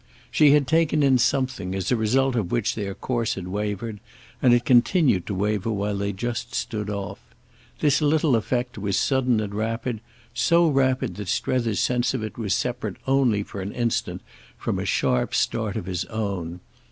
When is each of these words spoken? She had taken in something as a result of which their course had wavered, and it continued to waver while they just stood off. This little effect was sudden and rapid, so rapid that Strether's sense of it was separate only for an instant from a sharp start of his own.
She 0.31 0.49
had 0.49 0.65
taken 0.65 1.03
in 1.03 1.19
something 1.19 1.75
as 1.75 1.91
a 1.91 1.95
result 1.95 2.35
of 2.35 2.51
which 2.51 2.73
their 2.73 2.95
course 2.95 3.35
had 3.35 3.47
wavered, 3.49 3.99
and 4.41 4.51
it 4.51 4.65
continued 4.65 5.27
to 5.27 5.35
waver 5.35 5.71
while 5.71 5.95
they 5.95 6.11
just 6.11 6.55
stood 6.55 6.89
off. 6.89 7.19
This 7.81 8.01
little 8.01 8.35
effect 8.35 8.79
was 8.79 8.97
sudden 8.97 9.39
and 9.39 9.53
rapid, 9.53 10.01
so 10.33 10.67
rapid 10.67 11.17
that 11.17 11.27
Strether's 11.27 11.81
sense 11.81 12.15
of 12.15 12.23
it 12.23 12.35
was 12.35 12.55
separate 12.55 12.97
only 13.05 13.43
for 13.43 13.61
an 13.61 13.73
instant 13.73 14.23
from 14.57 14.79
a 14.79 14.85
sharp 14.85 15.35
start 15.35 15.77
of 15.77 15.85
his 15.85 16.05
own. 16.05 16.61